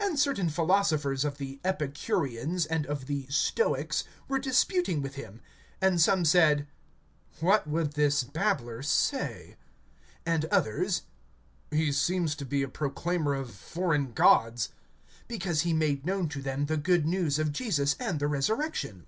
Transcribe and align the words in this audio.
(18)And 0.00 0.18
certain 0.18 0.48
philosophers 0.50 1.24
of 1.24 1.38
the 1.38 1.60
Epicureans, 1.64 2.66
and 2.66 2.84
of 2.86 3.06
the 3.06 3.28
Stoics, 3.30 4.02
were 4.26 4.40
disputing 4.40 5.00
with 5.00 5.14
him. 5.14 5.40
And 5.80 6.00
some 6.00 6.24
said: 6.24 6.66
What 7.38 7.68
would 7.68 7.92
this 7.92 8.24
babbler 8.24 8.82
say? 8.82 9.54
and 10.26 10.46
others: 10.46 11.02
He 11.70 11.92
seems 11.92 12.34
to 12.34 12.44
be 12.44 12.64
a 12.64 12.68
proclaimer 12.68 13.34
of 13.34 13.52
foreign 13.54 14.10
gods; 14.14 14.70
because 15.28 15.60
he 15.60 15.72
made 15.72 16.04
known 16.04 16.28
to 16.30 16.42
them 16.42 16.66
the 16.66 16.76
good 16.76 17.06
news 17.06 17.38
of 17.38 17.52
Jesus 17.52 17.94
and 18.00 18.18
the 18.18 18.26
resurrection. 18.26 19.06